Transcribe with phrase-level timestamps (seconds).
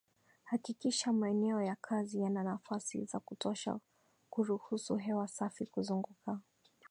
[0.43, 3.79] Hakikisha maeneo ya kazi yana nafasi za kutosha
[4.29, 6.39] kuruhusu hewa safi kuzunguka